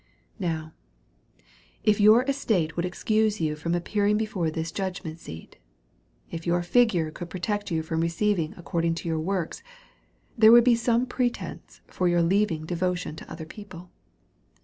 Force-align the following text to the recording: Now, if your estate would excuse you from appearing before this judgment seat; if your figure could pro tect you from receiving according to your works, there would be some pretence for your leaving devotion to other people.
Now, 0.39 0.73
if 1.83 1.99
your 2.01 2.23
estate 2.23 2.75
would 2.75 2.85
excuse 2.85 3.39
you 3.39 3.55
from 3.55 3.75
appearing 3.75 4.17
before 4.17 4.49
this 4.49 4.71
judgment 4.71 5.19
seat; 5.19 5.57
if 6.31 6.47
your 6.47 6.63
figure 6.63 7.11
could 7.11 7.29
pro 7.29 7.39
tect 7.39 7.69
you 7.69 7.83
from 7.83 8.01
receiving 8.01 8.55
according 8.57 8.95
to 8.95 9.07
your 9.07 9.19
works, 9.19 9.61
there 10.35 10.51
would 10.51 10.63
be 10.63 10.73
some 10.73 11.05
pretence 11.05 11.81
for 11.85 12.07
your 12.07 12.23
leaving 12.23 12.65
devotion 12.65 13.15
to 13.17 13.31
other 13.31 13.45
people. 13.45 13.91